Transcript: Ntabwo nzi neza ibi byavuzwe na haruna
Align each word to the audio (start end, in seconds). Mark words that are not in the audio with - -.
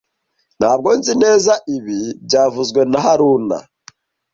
Ntabwo 0.59 0.89
nzi 0.97 1.13
neza 1.23 1.53
ibi 1.75 1.99
byavuzwe 2.25 2.81
na 2.91 2.99
haruna 3.05 3.57